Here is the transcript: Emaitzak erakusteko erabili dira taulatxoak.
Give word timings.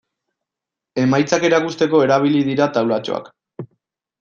Emaitzak 1.03 1.45
erakusteko 1.51 2.01
erabili 2.07 2.43
dira 2.51 2.71
taulatxoak. 2.79 3.31